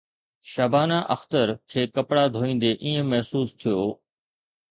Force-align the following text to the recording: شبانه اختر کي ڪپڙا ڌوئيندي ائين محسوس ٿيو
شبانه 0.51 0.99
اختر 1.15 1.47
کي 1.69 1.81
ڪپڙا 1.95 2.23
ڌوئيندي 2.35 2.71
ائين 2.83 3.01
محسوس 3.11 3.49
ٿيو 3.61 3.81